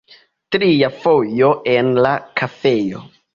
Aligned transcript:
Tria 0.55 0.89
fojo 1.03 1.51
en 1.75 1.93
la 2.07 2.15
kafejo. 2.43 3.05